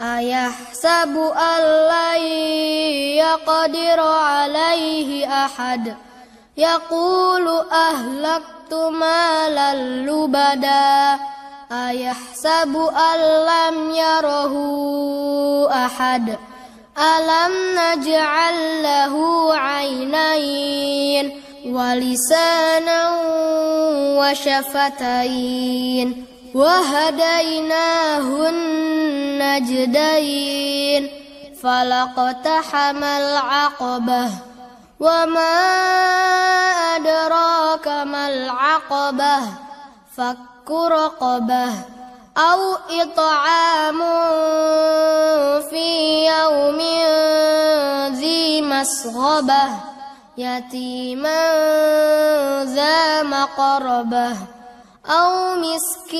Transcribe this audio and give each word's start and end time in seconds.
أيحسب 0.00 1.32
أن 1.36 1.62
لن 1.90 2.22
يقدر 3.16 4.00
عليه 4.00 5.44
أحد؟ 5.44 5.96
يقول 6.56 7.48
أهلكت 7.72 8.74
مالا 8.74 9.74
لبدا. 9.74 11.18
أيحسب 11.72 12.76
أن 12.96 13.18
لم 13.46 13.90
يره 13.90 14.54
أحد؟ 15.86 16.38
ألم 16.98 17.52
نجعل 17.78 18.82
له 18.82 19.14
عينين 19.54 21.42
ولسانا 21.66 23.10
وشفتين 24.18 26.08
وهديناه 26.54 28.50
النجدين 29.60 31.10
فلقتحم 31.62 33.04
العقبة 33.04 34.28
وما 35.00 35.56
أدراك 36.96 37.88
ما 37.88 38.28
العقبة. 38.28 39.38
فك 40.16 40.70
رقبة 40.70 41.68
أو 42.36 42.76
إطعام 42.90 44.00
في 45.70 46.26
يوم 46.26 46.80
ذي 48.16 48.62
مسغبة. 48.62 49.64
يتيما 50.38 51.44
ذا 52.64 53.22
مقربة 53.22 54.36
أو 55.06 55.56
مسكينا 55.56 56.19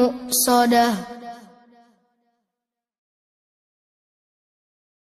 muqsadah 0.00 1.19